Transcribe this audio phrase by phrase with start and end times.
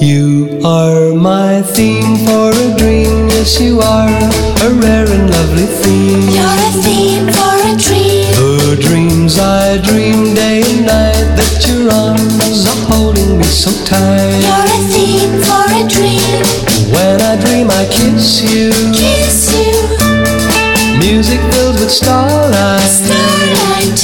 [0.00, 3.28] You are my theme for a dream.
[3.30, 6.28] Yes, you are a rare and lovely theme.
[6.28, 8.28] You're a theme for a dream.
[8.36, 14.40] The dreams I dream day and night that your arms are holding me so tight.
[14.44, 16.42] You're a theme for a dream.
[16.92, 18.70] When I dream, I kiss you.
[18.92, 19.74] Kiss you,
[20.98, 22.80] Music filled with starlight.
[22.88, 24.00] starlight.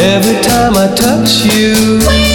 [0.00, 2.33] Every time I touch you, When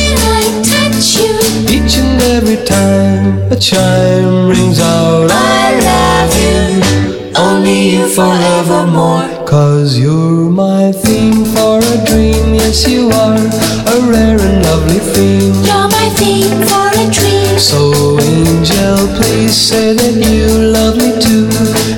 [2.19, 5.29] and every time a chime rings out.
[5.32, 7.32] I love you.
[7.36, 9.45] Only you forevermore.
[9.45, 12.54] Cause you're my theme for a dream.
[12.54, 15.54] Yes, you are a rare and lovely theme.
[15.64, 17.57] You're my theme for a dream.
[17.57, 20.47] So, angel, please say that you
[20.78, 21.50] love me too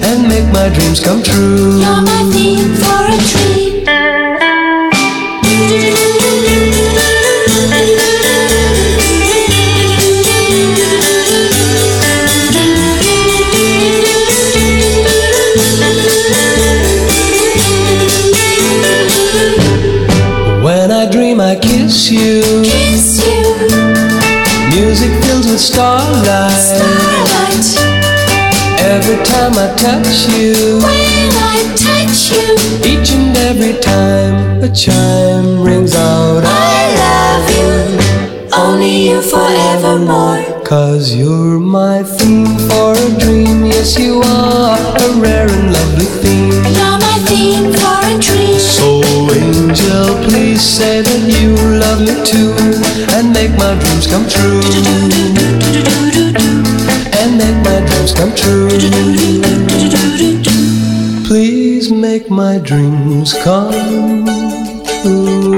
[0.07, 1.79] and make my dreams come true.
[1.79, 3.50] You're my theme for a dream.
[22.01, 22.41] Kiss you.
[22.63, 23.43] Kiss you,
[24.73, 26.51] Music filled with starlight.
[26.51, 27.67] starlight.
[28.79, 32.57] Every time I touch you, When I touch you,
[32.89, 36.43] each and every time a chime rings out.
[36.43, 38.49] I love you.
[38.57, 40.63] Only you forevermore.
[40.65, 43.65] Cause you're my theme for a dream.
[43.65, 46.63] Yes, you are a rare and lovely theme.
[46.77, 47.73] You're my theme
[49.71, 52.51] angel, please say that you love me too
[53.15, 54.59] and make my dreams come true.
[57.19, 58.69] And make my dreams come true.
[61.25, 64.25] Please make my dreams come
[65.03, 65.50] true.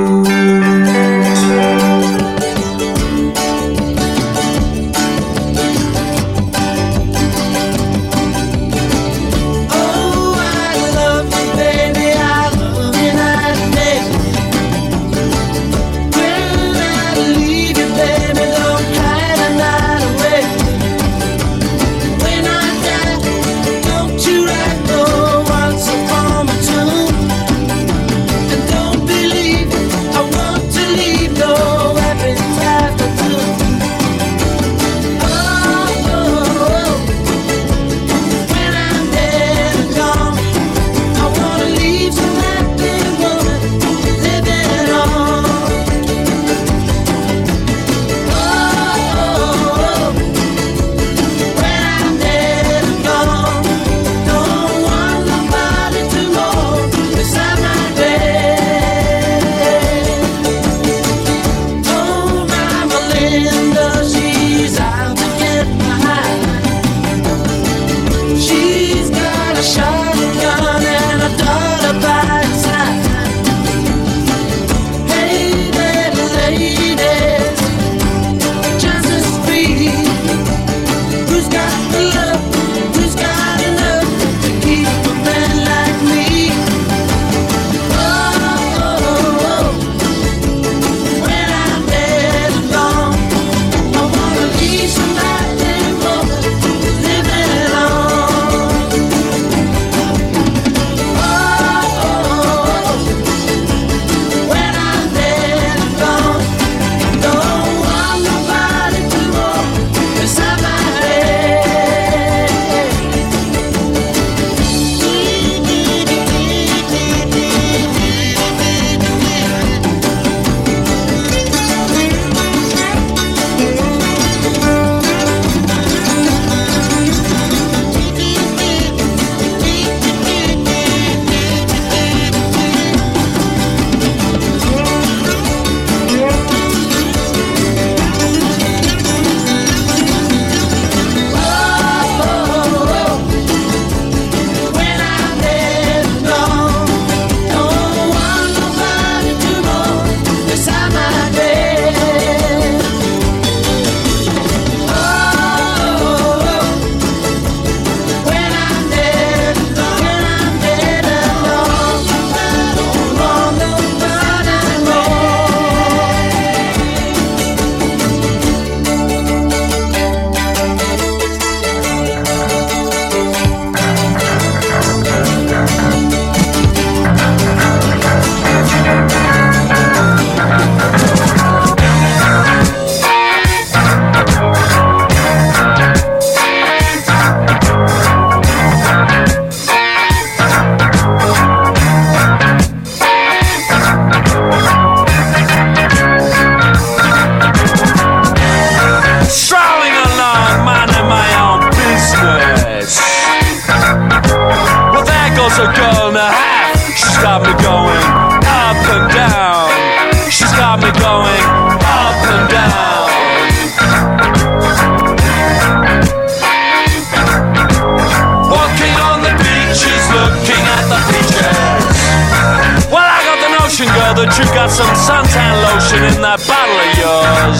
[224.24, 227.60] That you got some suntan lotion in that bottle of yours.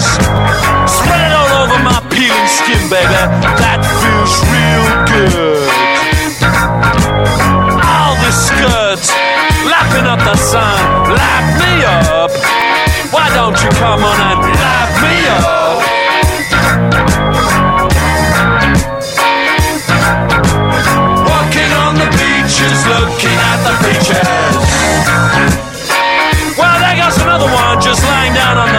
[0.88, 3.12] Spread it all over my peeling skin, baby.
[3.60, 5.60] That feels real good.
[7.84, 9.12] All the skirts,
[9.68, 10.80] lapping up the sun,
[11.12, 12.32] lap me up.
[13.12, 15.63] Why don't you come on and lap me up?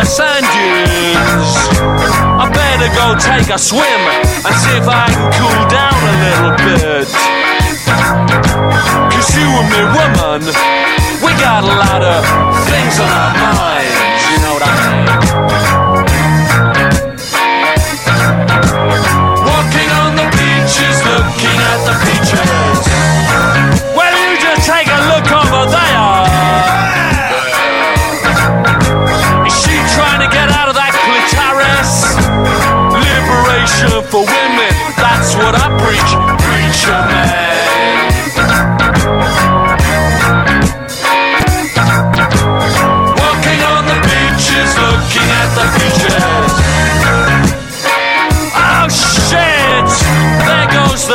[0.06, 1.52] Sand dunes.
[2.38, 4.02] I better go take a swim
[4.46, 7.07] and see if I can cool down a little bit.
[9.12, 10.42] Cause you and me, woman,
[11.24, 12.22] we got a lot of
[12.69, 15.84] things on our minds, you know what I mean?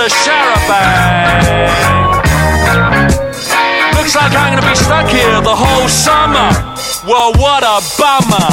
[0.00, 1.44] The charabanc.
[1.44, 1.68] Eh?
[3.96, 6.48] Looks like I'm gonna be stuck here the whole summer.
[7.04, 8.48] Well, what a bummer.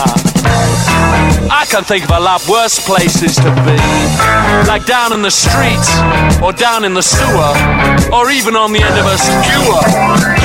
[1.50, 3.80] I can think of a lot worse places to be.
[4.68, 5.88] Like down in the streets,
[6.44, 7.54] or down in the sewer,
[8.12, 10.37] or even on the end of a skewer.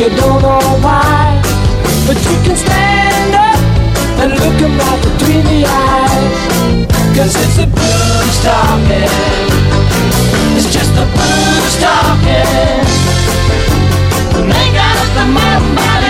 [0.00, 1.36] you don't know why.
[2.06, 3.60] But you can stand up
[4.20, 6.80] and look him right between the eyes.
[7.14, 9.12] Cause it's the blues talking.
[10.56, 12.80] It's just the blues talking.
[14.40, 16.09] And they got us the mind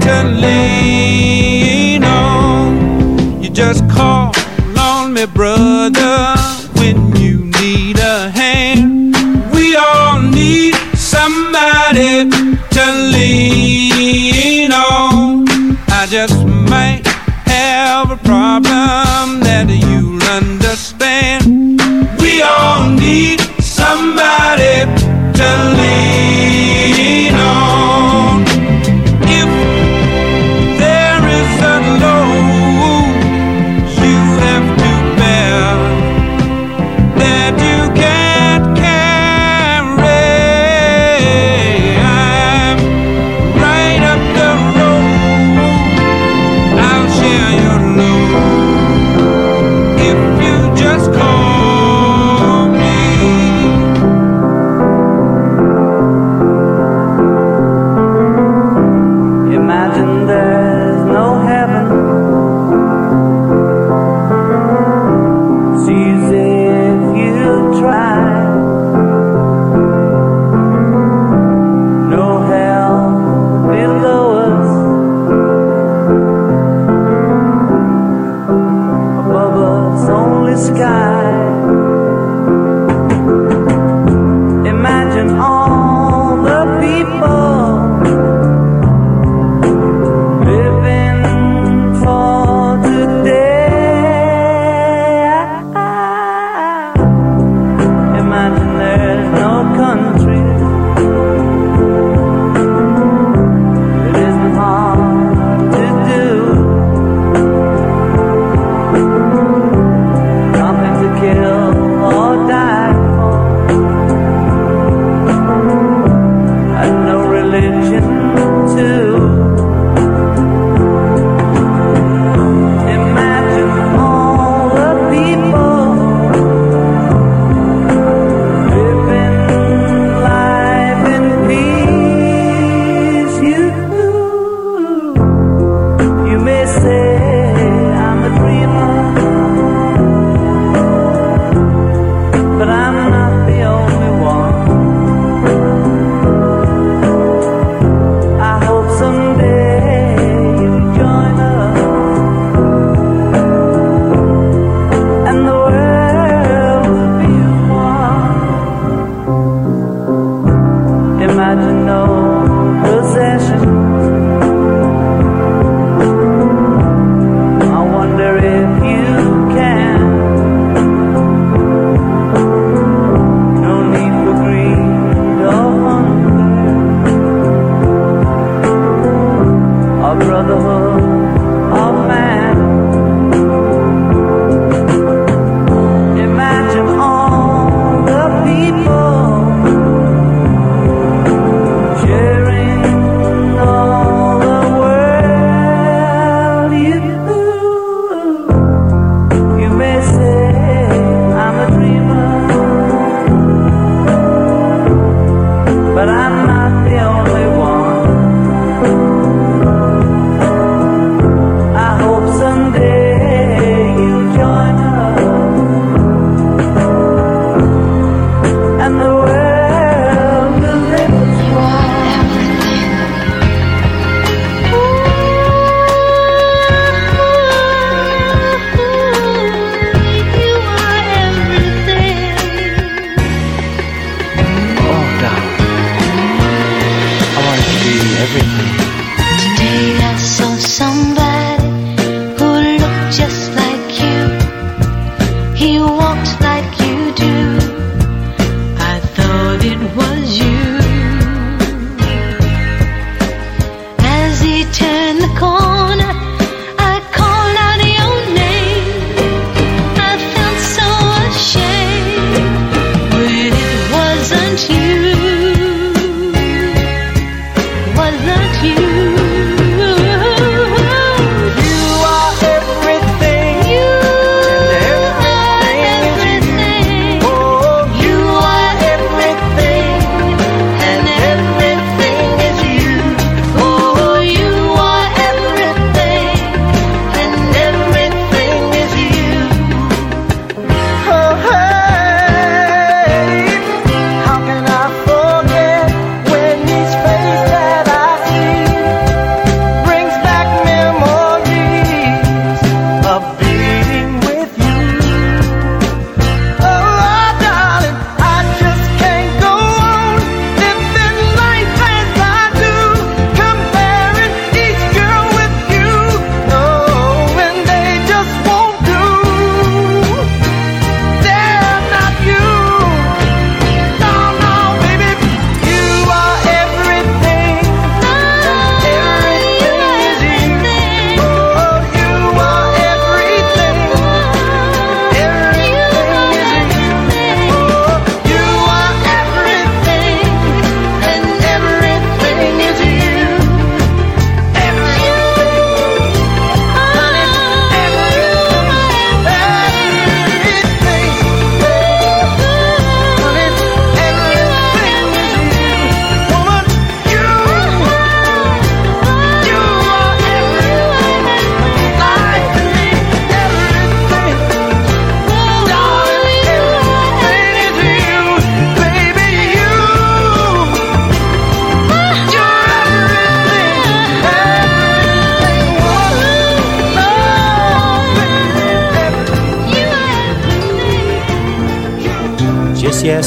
[0.00, 4.32] To lean on, you just call
[4.78, 6.34] on me, brother,
[6.74, 9.14] when you need a hand.
[9.54, 12.28] We all need somebody
[12.76, 12.84] to
[13.14, 15.46] lean on.
[15.88, 17.06] I just might
[17.46, 21.80] have a problem that you'll understand.
[22.20, 24.84] We all need somebody
[25.38, 28.03] to lean on.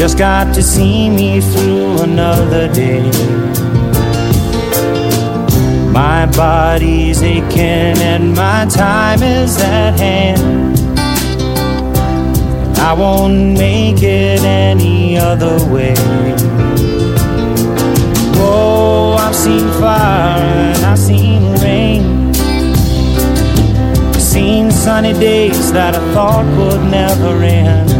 [0.00, 3.02] Just got to see me through another day.
[5.92, 10.88] My body's aching and my time is at hand.
[12.78, 15.94] I won't make it any other way.
[18.38, 22.30] Whoa, I've seen fire and I've seen rain.
[24.14, 27.99] I've seen sunny days that I thought would never end.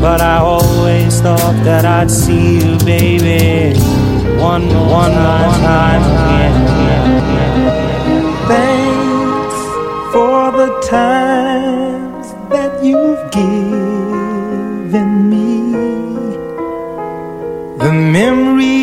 [0.00, 3.74] But I always thought that I'd see you, baby,
[4.38, 5.50] one one time.
[5.50, 6.02] More time.
[6.86, 7.04] Yeah.
[8.52, 9.58] Thanks
[10.12, 15.48] for the times that you've given me.
[17.78, 18.77] The memories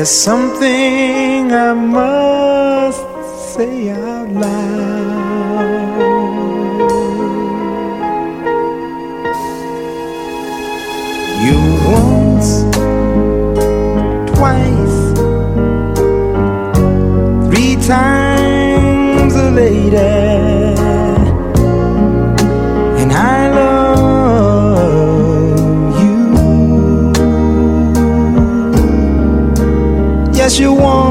[0.00, 2.09] There's something I must.
[30.50, 31.09] as you want.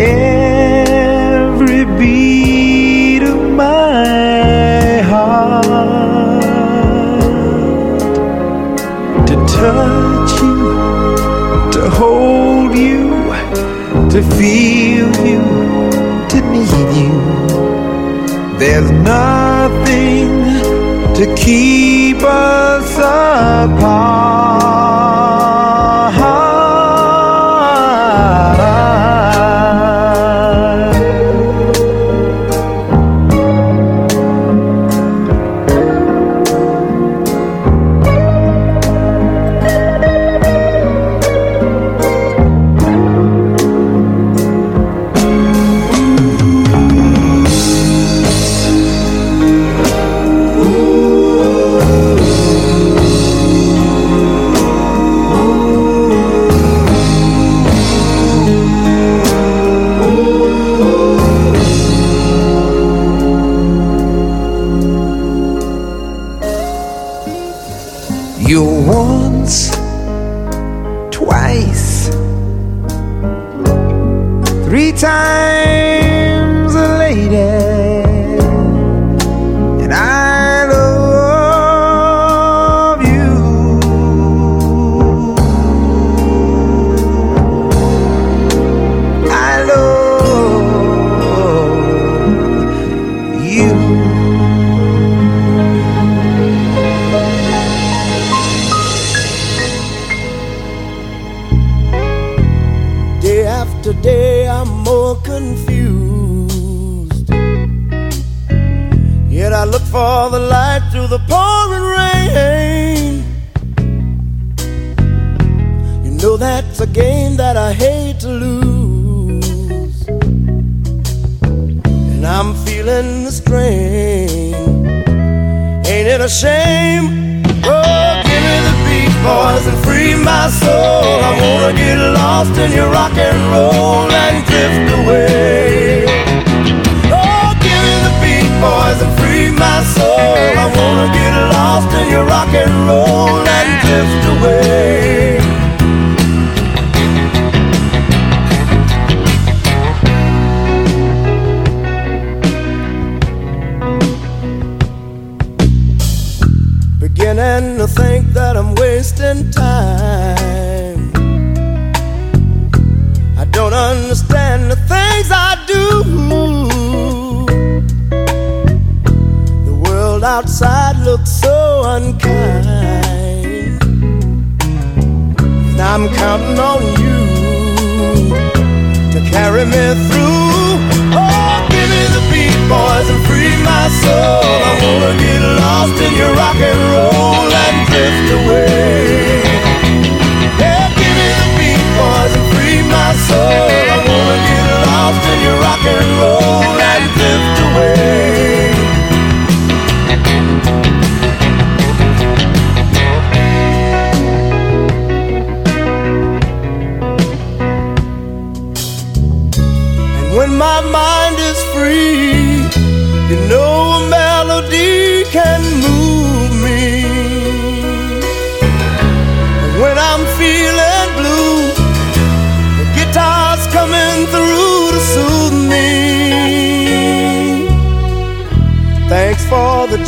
[0.00, 6.42] every beat of my heart
[9.26, 10.58] to touch you,
[11.72, 13.32] to hold you,
[14.10, 15.42] to feel you,
[16.30, 17.14] to need you.
[18.58, 20.28] There's nothing
[21.14, 24.27] to keep us apart.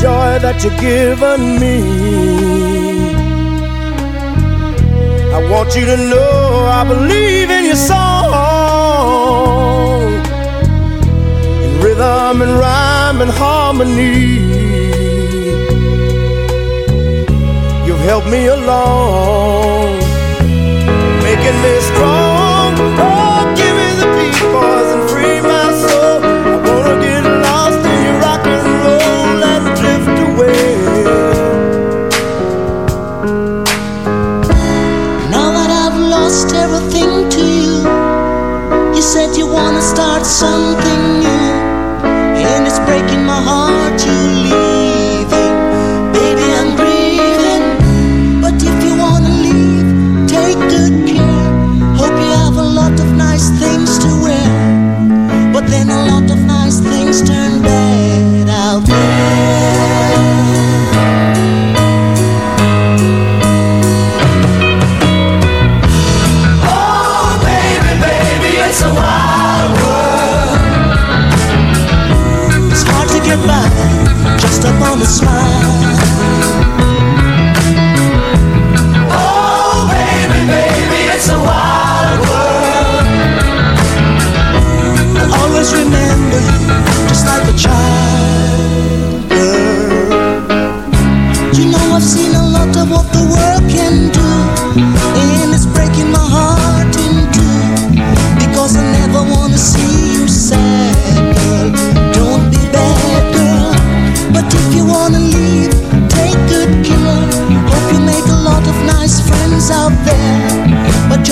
[0.01, 1.77] joy that you've given me.
[5.37, 8.33] I want you to know I believe in your song,
[11.65, 14.41] in rhythm and rhyme and harmony.
[17.87, 19.99] You've helped me along,
[21.29, 22.30] making me strong.
[40.31, 42.07] something new,
[42.39, 44.60] and it's breaking my heart to leave.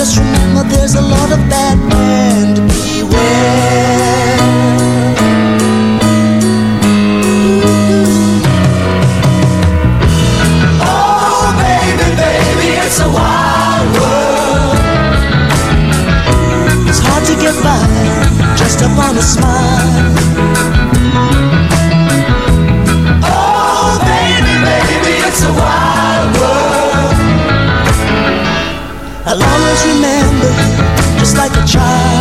[0.09, 4.37] Just remember there's a lot of bad men to beware.
[10.81, 14.77] Oh, baby, baby, it's a wild world.
[16.89, 17.89] It's hard to get by
[18.81, 20.28] upon a smile.
[29.31, 32.18] I'll always remember you, just like a child.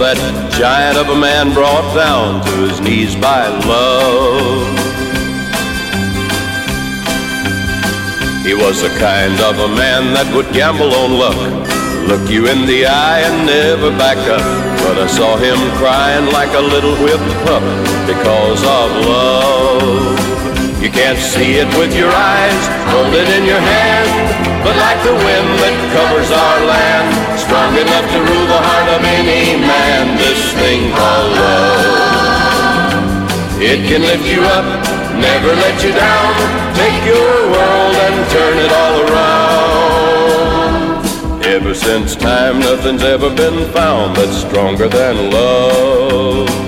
[0.00, 0.16] That
[0.56, 4.64] giant of a man brought down to his knees by love.
[8.40, 11.36] He was the kind of a man that would gamble on luck,
[12.08, 14.40] look you in the eye and never back up.
[14.88, 17.60] But I saw him crying like a little whipped pup
[18.08, 20.49] because of love.
[20.80, 24.08] You can't see it with your eyes, hold it in your hand.
[24.64, 29.04] But like the wind that covers our land, strong enough to rule the heart of
[29.04, 32.96] any man, this thing called love.
[33.60, 34.64] It can lift you up,
[35.20, 36.32] never let you down,
[36.72, 39.50] take your world and turn it all around.
[41.44, 46.59] Ever since time, nothing's ever been found that's stronger than love.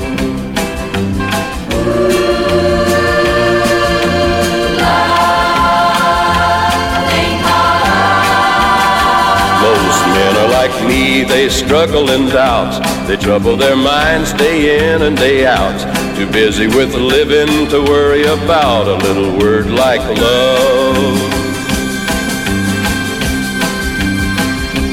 [10.92, 12.74] Me, they struggle in doubt.
[13.06, 15.78] They trouble their minds day in and day out.
[16.16, 21.18] Too busy with living to worry about a little word like love.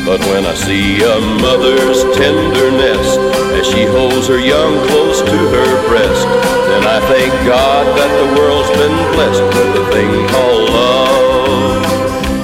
[0.08, 3.08] But when I see a mother's tenderness
[3.60, 6.26] as she holds her young close to her breast,
[6.70, 10.99] then I thank God that the world's been blessed with a thing called love.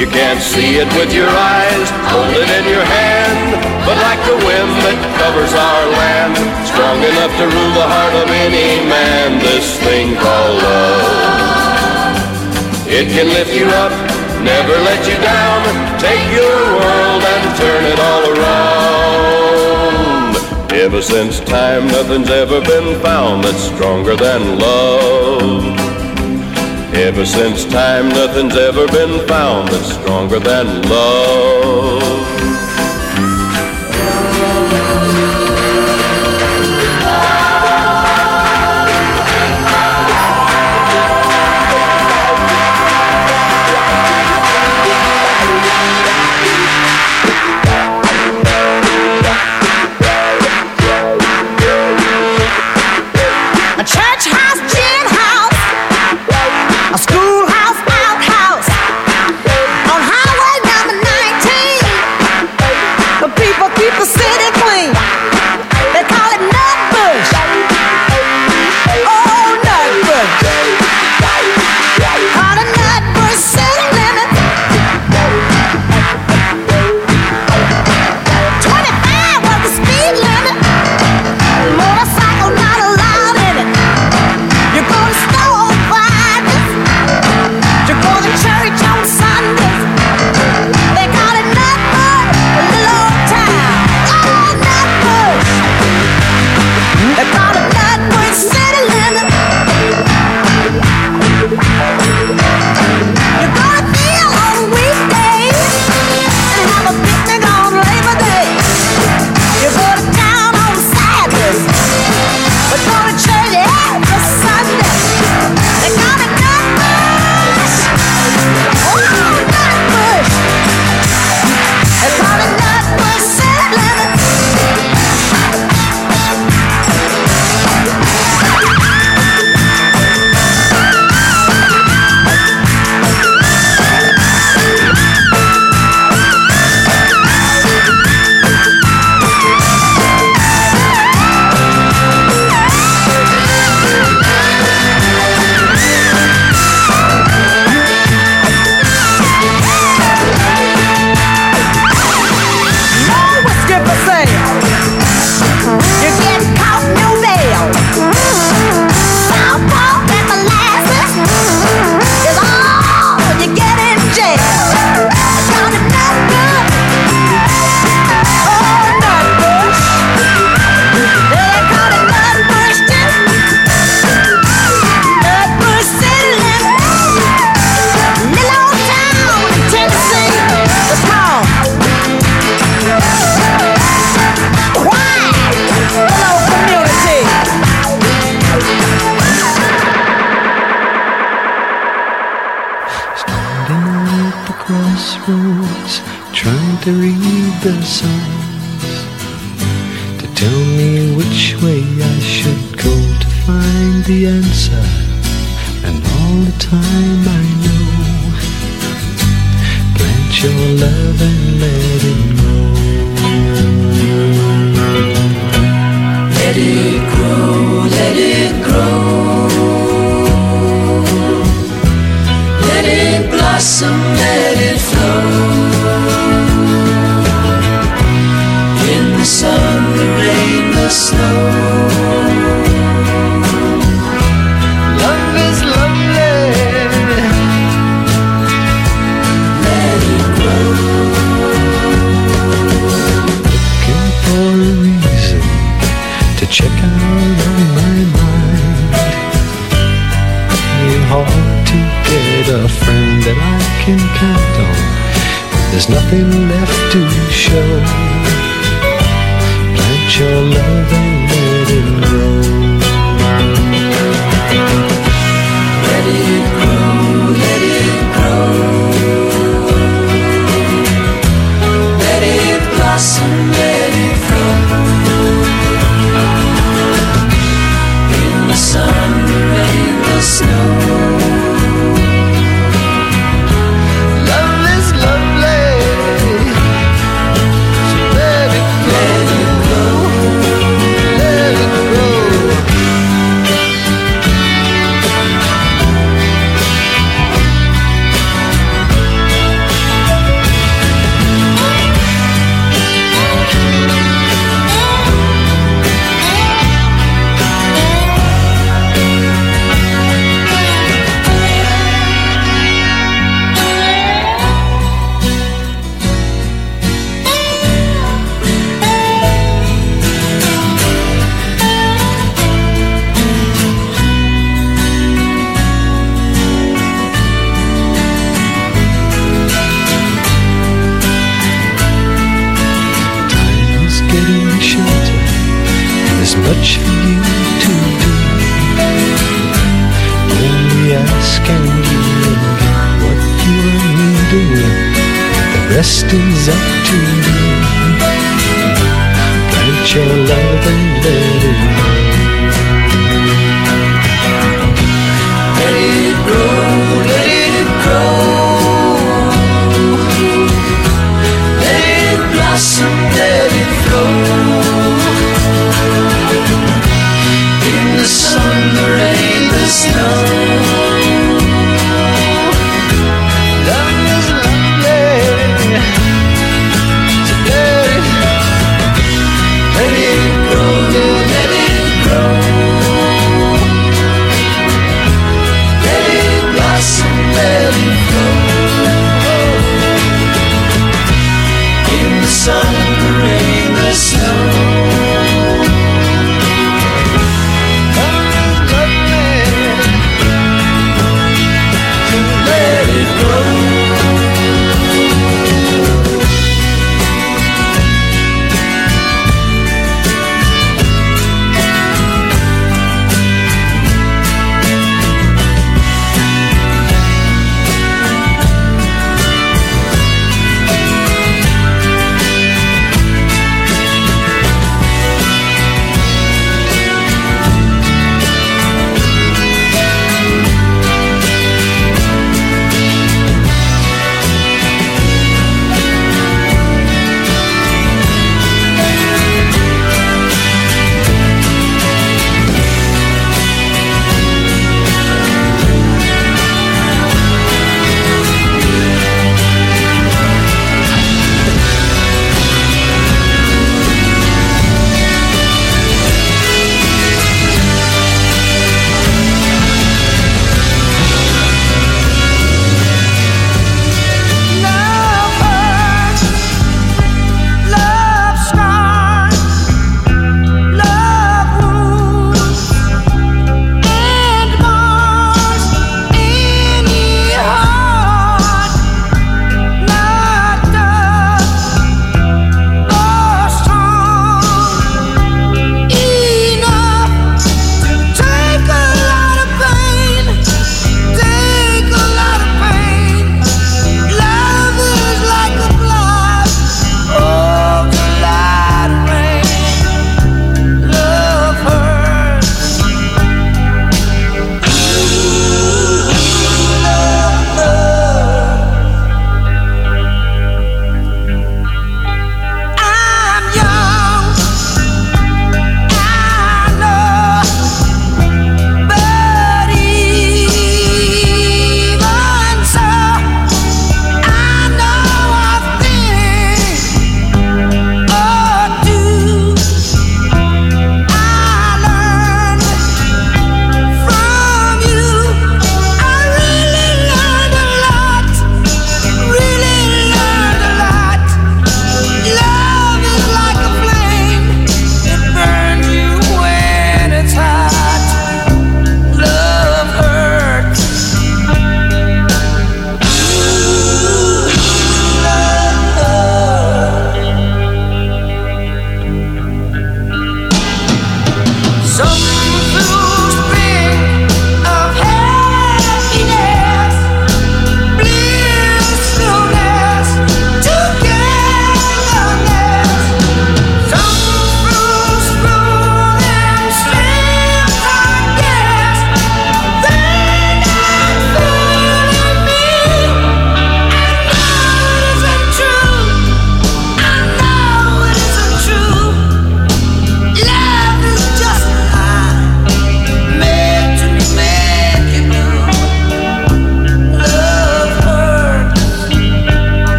[0.00, 3.52] You can't see it with your eyes, hold it in your hand,
[3.84, 8.32] but like the wind that covers our land, strong enough to rule the heart of
[8.32, 12.16] any man, this thing called love.
[12.88, 13.92] It can lift you up,
[14.40, 15.68] never let you down,
[16.00, 16.48] take your
[16.80, 18.80] world and turn it all around.
[20.72, 25.79] Ever since time, nothing's ever been found that's stronger than love.
[27.00, 32.39] Ever since time, nothing's ever been found that's stronger than love.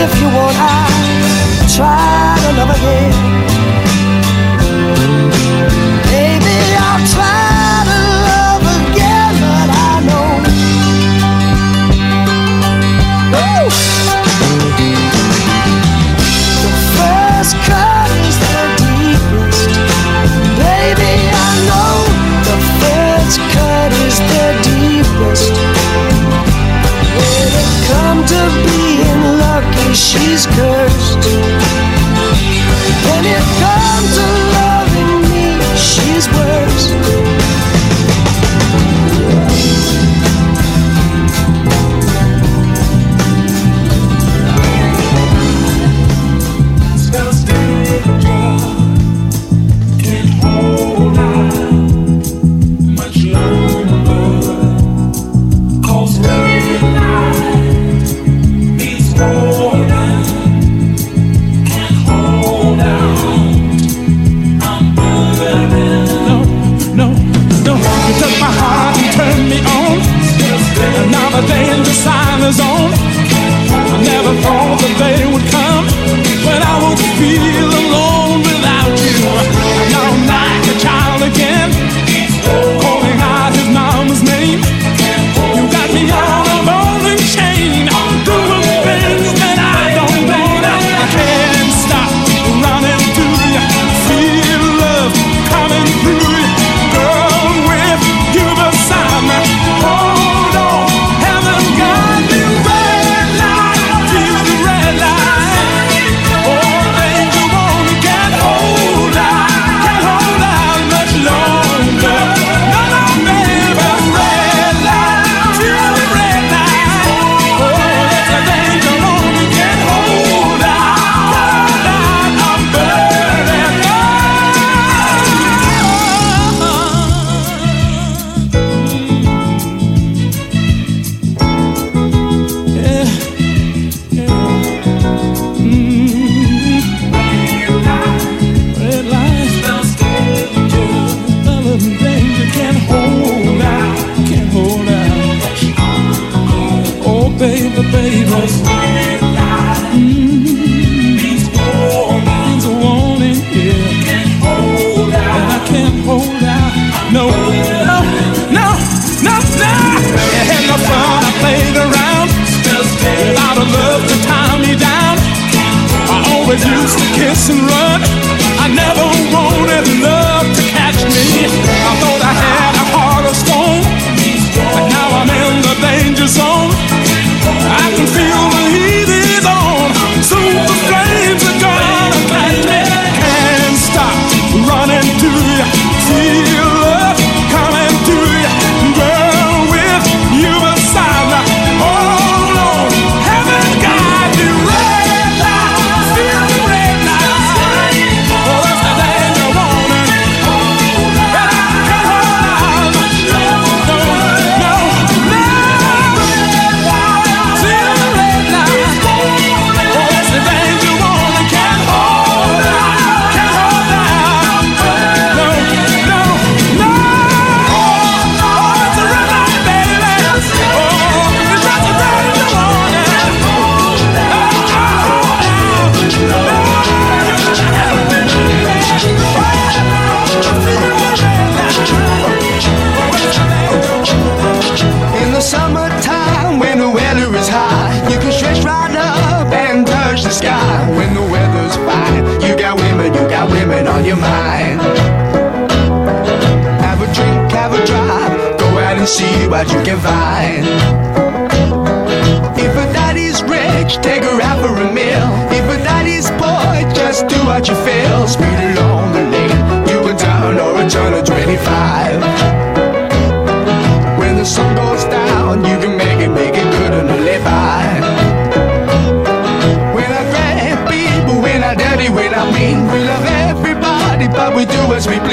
[0.00, 0.37] If you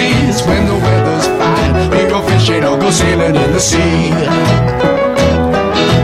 [0.05, 1.73] days when the weather's fine.
[1.91, 4.11] We go fishing or go sailing in the sea.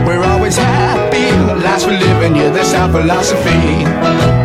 [0.06, 1.26] We're always happy,
[1.66, 4.41] last we're living, yeah, that's our philosophy.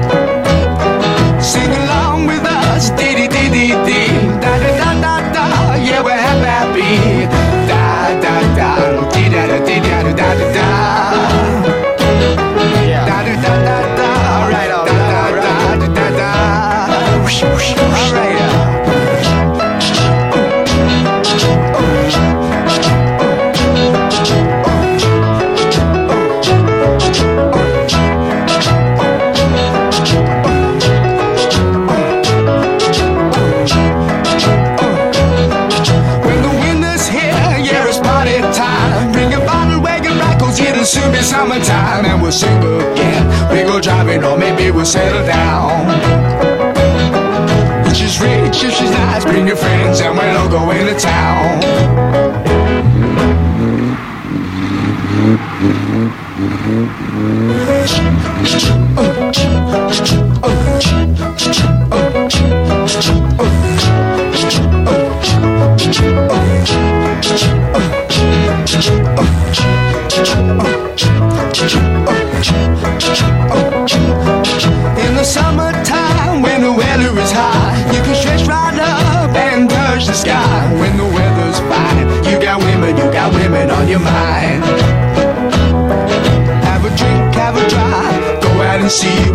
[57.18, 58.86] Mm-hmm.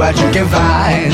[0.02, 1.12] what you can find.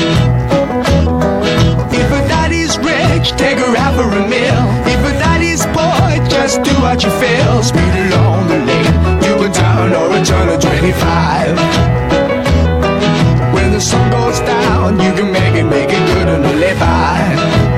[1.93, 4.63] If a daddy's rich, take her out for a meal.
[4.93, 7.61] If a daddy's poor, just do what you feel.
[7.61, 8.95] Speed along the lane,
[9.25, 11.55] you a town or a turn of 25.
[13.53, 17.68] When the sun goes down, you can make it, make it good and live by.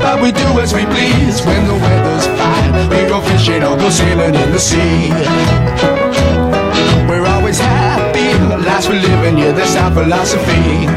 [0.00, 2.72] But we do as we please when the weather's fine.
[2.90, 5.10] We go fishing or go sailing in the sea.
[7.08, 8.58] We're always happy, the
[8.88, 10.88] we're living, yeah, that's our philosophy.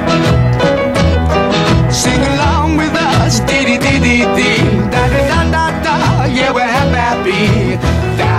[1.91, 4.63] Sing along with us, dee dee dee dee dee,
[4.93, 7.75] da da da da da, yeah, we're happy.
[7.77, 8.32] happy.